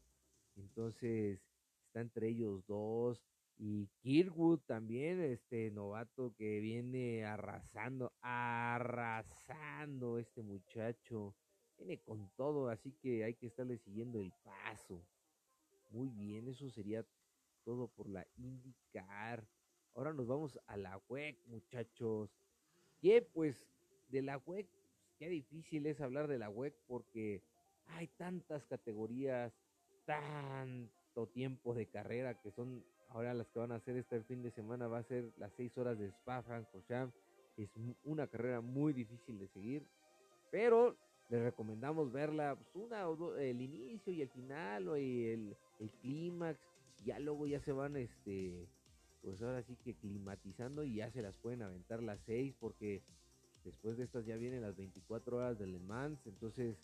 Entonces 0.56 1.40
está 1.86 2.00
entre 2.00 2.28
ellos 2.28 2.64
dos 2.66 3.24
y 3.62 3.88
Kirkwood 4.00 4.60
también 4.60 5.20
este 5.20 5.70
novato 5.70 6.34
que 6.38 6.60
viene 6.60 7.26
arrasando 7.26 8.10
arrasando 8.22 10.16
este 10.16 10.42
muchacho 10.42 11.34
viene 11.76 11.98
con 11.98 12.30
todo, 12.36 12.70
así 12.70 12.92
que 13.02 13.22
hay 13.22 13.34
que 13.34 13.48
estarle 13.48 13.76
siguiendo 13.76 14.18
el 14.18 14.32
paso. 14.42 15.04
Muy 15.90 16.08
bien, 16.08 16.48
eso 16.48 16.70
sería 16.70 17.04
todo 17.62 17.88
por 17.88 18.08
la 18.08 18.26
IndyCar. 18.38 19.46
Ahora 19.94 20.14
nos 20.14 20.26
vamos 20.26 20.58
a 20.66 20.78
la 20.78 20.98
WEC, 21.08 21.36
muchachos. 21.46 22.30
Que 22.98 23.20
pues 23.20 23.66
de 24.08 24.22
la 24.22 24.38
WEC, 24.38 24.68
qué 25.18 25.28
difícil 25.28 25.84
es 25.86 26.00
hablar 26.00 26.28
de 26.28 26.38
la 26.38 26.48
WEC 26.48 26.74
porque 26.86 27.42
hay 27.88 28.08
tantas 28.08 28.64
categorías, 28.64 29.52
tanto 30.06 31.26
tiempo 31.28 31.74
de 31.74 31.86
carrera 31.86 32.40
que 32.40 32.50
son 32.50 32.82
ahora 33.10 33.34
las 33.34 33.48
que 33.48 33.58
van 33.58 33.72
a 33.72 33.76
hacer 33.76 33.96
este 33.96 34.22
fin 34.22 34.42
de 34.42 34.50
semana. 34.50 34.88
Va 34.88 34.98
a 34.98 35.02
ser 35.04 35.32
las 35.36 35.52
seis 35.56 35.76
horas 35.78 35.98
de 35.98 36.08
Spa 36.08 36.42
Francorchamps. 36.42 37.14
Es 37.56 37.70
una 38.04 38.26
carrera 38.26 38.60
muy 38.60 38.92
difícil 38.92 39.38
de 39.38 39.48
seguir, 39.48 39.86
pero 40.50 40.96
les 41.28 41.42
recomendamos 41.42 42.10
verla 42.10 42.56
pues, 42.56 42.74
una 42.74 43.08
o 43.08 43.36
el 43.36 43.60
inicio 43.60 44.12
y 44.12 44.22
el 44.22 44.28
final 44.28 44.88
o 44.88 44.96
el, 44.96 45.56
el 45.78 45.90
clímax 46.00 46.58
ya 47.04 47.18
luego 47.18 47.46
ya 47.46 47.60
se 47.60 47.72
van 47.72 47.96
este 47.96 48.68
pues 49.22 49.40
ahora 49.42 49.62
sí 49.62 49.76
que 49.76 49.94
climatizando 49.94 50.82
y 50.82 50.96
ya 50.96 51.10
se 51.10 51.22
las 51.22 51.36
pueden 51.36 51.62
aventar 51.62 52.02
las 52.02 52.20
6 52.22 52.54
porque 52.58 53.02
después 53.64 53.96
de 53.96 54.04
estas 54.04 54.26
ya 54.26 54.36
vienen 54.36 54.62
las 54.62 54.76
24 54.76 55.36
horas 55.36 55.58
del 55.58 55.72
Le 55.72 55.78
Mans 55.78 56.26
entonces 56.26 56.76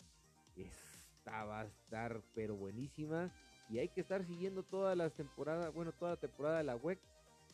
esta 0.55 1.43
va 1.43 1.61
a 1.61 1.65
estar 1.65 2.21
pero 2.33 2.55
buenísima 2.55 3.31
y 3.69 3.79
hay 3.79 3.89
que 3.89 4.01
estar 4.01 4.25
siguiendo 4.25 4.63
todas 4.63 4.97
las 4.97 5.13
temporadas 5.13 5.73
bueno 5.73 5.91
toda 5.91 6.11
la 6.11 6.17
temporada 6.17 6.57
de 6.59 6.63
la 6.63 6.75
WEC 6.75 6.99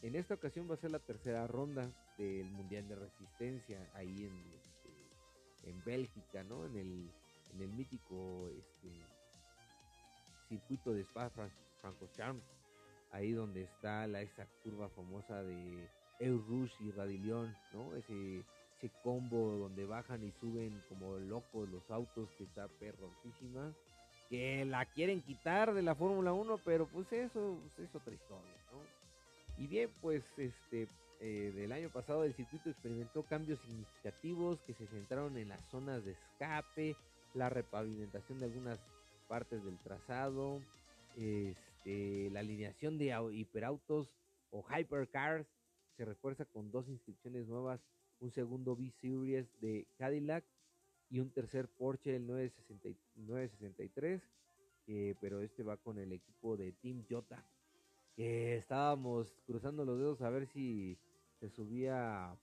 en 0.01 0.15
esta 0.15 0.33
ocasión 0.33 0.69
va 0.69 0.75
a 0.75 0.77
ser 0.77 0.91
la 0.91 0.99
tercera 0.99 1.47
ronda 1.47 1.89
del 2.17 2.51
Mundial 2.51 2.87
de 2.87 2.95
Resistencia 2.95 3.89
ahí 3.93 4.25
en 4.25 4.63
en 5.63 5.83
Bélgica, 5.83 6.43
¿no? 6.43 6.65
En 6.65 6.77
el, 6.77 7.09
en 7.53 7.61
el 7.61 7.69
mítico 7.69 8.49
este, 8.49 8.89
circuito 10.49 10.93
de 10.93 11.01
Spa 11.01 11.31
Francorchamps. 11.81 12.45
ahí 13.11 13.31
donde 13.31 13.63
está 13.63 14.07
la 14.07 14.21
esa 14.21 14.47
curva 14.63 14.89
famosa 14.89 15.43
de 15.43 15.89
Rush 16.19 16.73
y 16.79 16.91
Radillon, 16.91 17.55
¿no? 17.73 17.95
Ese, 17.95 18.43
ese 18.77 18.91
combo 19.03 19.57
donde 19.57 19.85
bajan 19.85 20.23
y 20.23 20.31
suben 20.31 20.81
como 20.89 21.17
locos 21.17 21.69
los 21.69 21.89
autos 21.91 22.29
que 22.37 22.43
está 22.45 22.67
perroncísima 22.79 23.73
que 24.33 24.65
la 24.65 24.83
quieren 24.85 25.21
quitar 25.21 25.75
de 25.75 25.83
la 25.83 25.93
Fórmula 25.93 26.33
1, 26.33 26.57
pero 26.65 26.87
pues 26.87 27.13
eso 27.13 27.59
pues, 27.61 27.87
es 27.87 27.93
otra 27.93 28.15
historia, 28.15 28.51
¿no? 28.71 29.63
Y 29.63 29.67
bien, 29.67 29.91
pues 30.01 30.23
este 30.37 30.87
eh, 31.19 31.51
del 31.53 31.71
año 31.71 31.91
pasado 31.91 32.23
el 32.23 32.33
circuito 32.33 32.71
experimentó 32.71 33.21
cambios 33.21 33.59
significativos 33.59 34.59
que 34.63 34.73
se 34.73 34.87
centraron 34.87 35.37
en 35.37 35.49
las 35.49 35.63
zonas 35.69 36.03
de 36.03 36.13
escape, 36.13 36.95
la 37.35 37.49
repavimentación 37.49 38.39
de 38.39 38.45
algunas 38.45 38.79
partes 39.27 39.63
del 39.63 39.77
trazado, 39.77 40.63
este, 41.15 42.31
la 42.31 42.39
alineación 42.39 42.97
de 42.97 43.15
hiperautos 43.33 44.09
o 44.49 44.65
hypercars 44.67 45.45
se 45.95 46.05
refuerza 46.05 46.45
con 46.45 46.71
dos 46.71 46.89
inscripciones 46.89 47.45
nuevas, 47.45 47.81
un 48.19 48.31
segundo 48.31 48.73
V-Series 48.73 49.45
de 49.61 49.85
Cadillac 49.99 50.43
y 51.09 51.19
un 51.19 51.29
tercer 51.31 51.67
Porsche 51.67 52.15
el 52.15 52.25
963, 52.27 54.21
pero 55.19 55.41
este 55.41 55.63
va 55.63 55.77
con 55.77 55.97
el 55.97 56.11
equipo 56.11 56.57
de 56.57 56.71
Team 56.73 57.03
Jota. 57.09 57.43
Que 58.15 58.57
estábamos 58.57 59.33
cruzando 59.45 59.85
los 59.85 59.97
dedos 59.97 60.21
a 60.21 60.29
ver 60.29 60.45
si 60.47 60.97
se 61.39 61.49
subía 61.49 62.37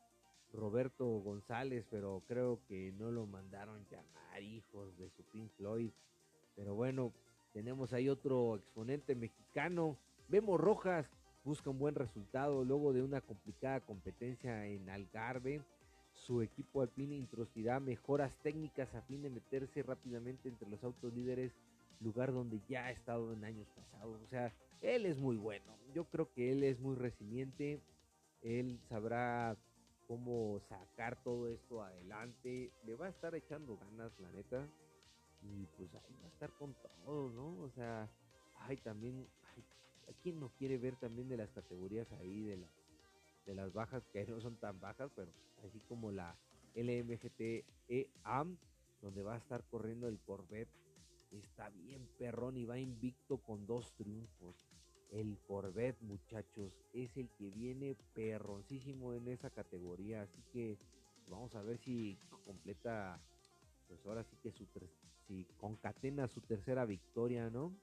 Roberto 0.53 1.07
González, 1.21 1.87
pero 1.89 2.23
creo 2.27 2.61
que 2.67 2.93
no 2.93 3.11
lo 3.11 3.27
mandaron 3.27 3.87
llamar 3.89 4.43
hijos 4.43 4.97
de 4.99 5.11
su 5.11 5.23
Pink 5.25 5.51
Floyd. 5.53 5.91
Pero 6.57 6.75
bueno, 6.75 7.13
tenemos 7.53 7.93
ahí 7.93 8.09
otro 8.09 8.57
exponente 8.57 9.15
mexicano. 9.15 9.97
Vemos 10.29 10.61
Rojas 10.61 11.09
busca 11.45 11.71
un 11.71 11.79
buen 11.79 11.95
resultado 11.95 12.65
luego 12.65 12.93
de 12.93 13.03
una 13.03 13.21
complicada 13.21 13.81
competencia 13.81 14.67
en 14.67 14.91
Algarve 14.91 15.63
su 16.27 16.43
equipo 16.43 16.83
alpine 16.83 17.17
introducirá 17.17 17.81
mejoras 17.81 18.37
técnicas 18.43 18.95
a 18.95 19.03
fin 19.03 19.23
de 19.23 19.31
meterse 19.31 19.83
rápidamente 19.83 20.49
entre 20.49 20.69
los 20.69 20.83
autos 20.85 21.13
líderes, 21.15 21.53
lugar 22.01 22.33
donde 22.33 22.61
ya 22.69 22.87
ha 22.87 22.91
estado 22.91 23.33
en 23.33 23.45
años 23.45 23.69
pasados. 23.75 24.21
O 24.23 24.29
sea, 24.29 24.53
él 24.83 25.07
es 25.07 25.19
muy 25.19 25.37
bueno. 25.37 25.65
Yo 25.95 26.05
creo 26.05 26.31
que 26.33 26.53
él 26.53 26.63
es 26.63 26.79
muy 26.79 26.95
resiliente. 26.95 27.81
Él 28.43 28.79
sabrá 28.89 29.57
cómo 30.07 30.61
sacar 30.69 31.23
todo 31.23 31.49
esto 31.49 31.83
adelante. 31.83 32.71
Le 32.85 32.95
va 32.97 33.07
a 33.07 33.11
estar 33.11 33.35
echando 33.35 33.77
ganas, 33.79 34.13
la 34.19 34.31
neta. 34.33 34.69
Y 35.43 35.67
pues 35.77 35.95
ahí 35.95 36.17
va 36.23 36.27
a 36.27 36.33
estar 36.33 36.51
con 36.53 36.75
todo, 37.05 37.31
¿no? 37.31 37.63
O 37.63 37.71
sea, 37.71 38.11
ay, 38.57 38.77
también, 38.79 39.27
¿a 40.09 40.13
quién 40.23 40.39
no 40.39 40.51
quiere 40.59 40.77
ver 40.77 40.97
también 40.97 41.29
de 41.29 41.39
las 41.39 41.51
categorías 41.51 42.11
ahí 42.13 42.43
de 42.43 42.59
las 42.59 42.80
de 43.51 43.57
las 43.57 43.73
bajas 43.73 44.07
que 44.13 44.25
no 44.27 44.41
son 44.41 44.57
tan 44.57 44.79
bajas, 44.79 45.11
pero 45.17 45.33
así 45.65 45.81
como 45.81 46.13
la 46.13 46.39
LMGT 46.77 47.65
AM, 48.23 48.57
donde 49.03 49.25
va 49.25 49.35
a 49.35 49.39
estar 49.39 49.65
corriendo 49.65 50.07
el 50.07 50.21
Corvette. 50.21 50.71
Está 51.33 51.69
bien 51.71 52.09
perrón 52.17 52.57
y 52.57 52.65
va 52.65 52.79
invicto 52.79 53.39
con 53.39 53.67
dos 53.67 53.93
triunfos. 53.97 54.57
El 55.11 55.37
Corvette, 55.49 56.01
muchachos, 56.03 56.73
es 56.93 57.17
el 57.17 57.29
que 57.31 57.51
viene 57.51 57.97
perroncísimo 58.15 59.15
en 59.15 59.27
esa 59.27 59.51
categoría. 59.51 60.23
Así 60.23 60.45
que 60.53 60.79
vamos 61.29 61.57
a 61.57 61.63
ver 61.63 61.79
si 61.79 62.21
completa, 62.45 63.21
pues 63.89 64.07
ahora 64.07 64.23
sí 64.23 64.37
que 64.37 64.53
su 64.53 64.65
si 65.27 65.45
concatena 65.57 66.29
su 66.29 66.41
tercera 66.41 66.85
victoria, 66.85 67.51
¿no? 67.51 67.75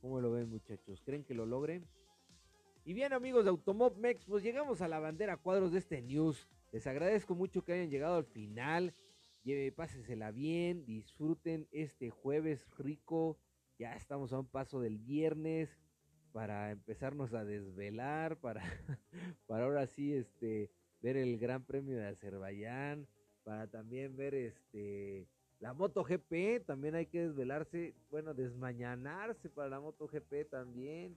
¿Cómo 0.00 0.20
lo 0.20 0.32
ven, 0.32 0.50
muchachos? 0.50 1.00
¿Creen 1.04 1.22
que 1.22 1.34
lo 1.34 1.46
logren? 1.46 1.86
Y 2.86 2.92
bien 2.92 3.14
amigos 3.14 3.44
de 3.44 3.50
Automob 3.50 3.96
Mex, 3.96 4.26
pues 4.26 4.42
llegamos 4.42 4.82
a 4.82 4.88
la 4.88 4.98
bandera 4.98 5.38
cuadros 5.38 5.72
de 5.72 5.78
este 5.78 6.02
news. 6.02 6.46
Les 6.70 6.86
agradezco 6.86 7.34
mucho 7.34 7.64
que 7.64 7.72
hayan 7.72 7.88
llegado 7.88 8.16
al 8.16 8.26
final. 8.26 8.92
Pásensela 9.74 10.30
bien, 10.30 10.84
disfruten 10.84 11.66
este 11.72 12.10
jueves 12.10 12.68
rico. 12.76 13.38
Ya 13.78 13.94
estamos 13.94 14.34
a 14.34 14.38
un 14.38 14.46
paso 14.46 14.82
del 14.82 14.98
viernes 14.98 15.80
para 16.32 16.72
empezarnos 16.72 17.32
a 17.32 17.46
desvelar, 17.46 18.36
para, 18.40 18.62
para 19.46 19.64
ahora 19.64 19.86
sí 19.86 20.12
este, 20.12 20.70
ver 21.00 21.16
el 21.16 21.38
Gran 21.38 21.64
Premio 21.64 21.96
de 21.96 22.08
Azerbaiyán, 22.08 23.08
para 23.44 23.66
también 23.66 24.14
ver 24.14 24.34
este 24.34 25.26
la 25.58 25.72
MotoGP, 25.72 26.66
también 26.66 26.96
hay 26.96 27.06
que 27.06 27.28
desvelarse, 27.28 27.94
bueno, 28.10 28.34
desmañanarse 28.34 29.48
para 29.48 29.70
la 29.70 29.80
MotoGP 29.80 30.50
también. 30.50 31.16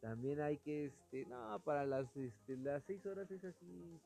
También 0.00 0.40
hay 0.40 0.58
que, 0.58 0.86
este, 0.86 1.26
no, 1.26 1.58
para 1.64 1.84
las, 1.84 2.06
este, 2.16 2.56
las 2.58 2.82
seis 2.84 3.04
horas 3.06 3.30
es 3.30 3.44
así, 3.44 4.00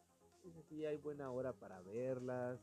es 0.45 0.57
así, 0.57 0.87
hay 0.87 0.97
buena 0.97 1.31
hora 1.31 1.53
para 1.53 1.81
verlas. 1.83 2.59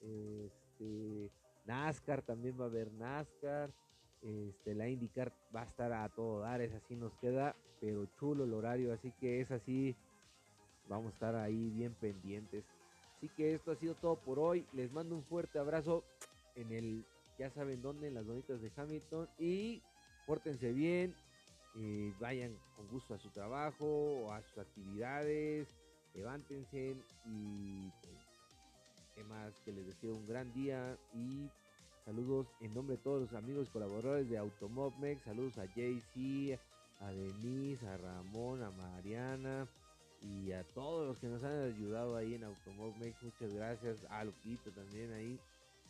Este, 0.00 1.30
NASCAR 1.66 2.22
también 2.22 2.58
va 2.58 2.64
a 2.64 2.68
haber 2.68 2.92
NASCAR. 2.92 3.70
Este, 4.22 4.74
la 4.74 4.88
IndyCar 4.88 5.32
va 5.54 5.62
a 5.62 5.64
estar 5.64 5.92
a 5.92 6.08
todo 6.10 6.40
dar, 6.40 6.60
es 6.60 6.74
así 6.74 6.94
nos 6.94 7.12
queda, 7.14 7.56
pero 7.80 8.04
chulo 8.18 8.44
el 8.44 8.52
horario, 8.52 8.92
así 8.92 9.12
que 9.12 9.40
es 9.40 9.50
así, 9.50 9.96
vamos 10.88 11.06
a 11.06 11.14
estar 11.14 11.34
ahí 11.36 11.70
bien 11.70 11.94
pendientes. 11.94 12.64
Así 13.16 13.30
que 13.30 13.54
esto 13.54 13.72
ha 13.72 13.76
sido 13.76 13.94
todo 13.94 14.16
por 14.16 14.38
hoy, 14.38 14.66
les 14.72 14.92
mando 14.92 15.14
un 15.14 15.24
fuerte 15.24 15.58
abrazo 15.58 16.04
en 16.54 16.70
el, 16.72 17.06
ya 17.38 17.50
saben 17.50 17.80
dónde, 17.80 18.08
en 18.08 18.14
las 18.14 18.26
bonitas 18.26 18.60
de 18.60 18.70
Hamilton 18.76 19.28
y 19.38 19.82
pórtense 20.26 20.72
bien, 20.72 21.14
eh, 21.76 22.12
vayan 22.18 22.56
con 22.76 22.88
gusto 22.88 23.14
a 23.14 23.18
su 23.18 23.30
trabajo 23.30 23.86
o 23.86 24.32
a 24.32 24.42
sus 24.42 24.58
actividades, 24.58 25.68
levántense 26.14 26.96
y 27.26 27.90
pues, 28.02 29.26
más 29.28 29.60
que 29.60 29.72
les 29.72 29.86
deseo 29.86 30.14
un 30.14 30.26
gran 30.26 30.52
día 30.52 30.98
y 31.14 31.48
saludos 32.04 32.46
en 32.60 32.74
nombre 32.74 32.96
de 32.96 33.02
todos 33.02 33.20
los 33.20 33.32
amigos 33.34 33.68
colaboradores 33.68 34.28
de 34.28 34.38
Automobmex, 34.38 35.22
saludos 35.22 35.58
a 35.58 35.66
JC, 35.66 36.58
a 37.00 37.10
Denise, 37.12 37.86
a 37.86 37.96
Ramón, 37.98 38.62
a 38.62 38.70
Mariana 38.70 39.68
y 40.22 40.52
a 40.52 40.64
todos 40.74 41.06
los 41.06 41.18
que 41.18 41.28
nos 41.28 41.42
han 41.44 41.62
ayudado 41.62 42.16
ahí 42.16 42.34
en 42.34 42.44
Automobmex, 42.44 43.22
muchas 43.22 43.54
gracias, 43.54 44.04
a 44.10 44.24
Lupito 44.24 44.70
también 44.72 45.12
ahí, 45.12 45.38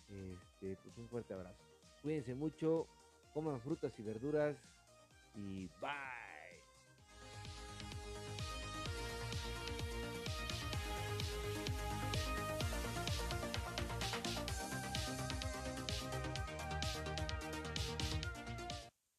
este, 0.08 0.76
pues 0.82 0.98
un 0.98 1.08
fuerte 1.08 1.34
abrazo. 1.34 1.62
Cuídense 2.02 2.34
mucho, 2.34 2.86
coman 3.32 3.60
frutas 3.60 3.92
y 3.98 4.02
verduras, 4.02 4.56
y 5.34 5.68
bye. 5.80 6.19